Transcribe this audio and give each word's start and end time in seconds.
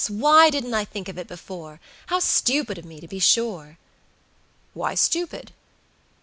Why 0.09 0.49
didn't 0.49 0.73
I 0.73 0.83
think 0.83 1.09
of 1.09 1.19
it 1.19 1.27
before? 1.27 1.79
How 2.07 2.17
stupid 2.17 2.79
of 2.79 2.85
me, 2.85 2.99
to 3.01 3.07
be 3.07 3.19
sure!" 3.19 3.77
"Why 4.73 4.95
stupid?" 4.95 5.51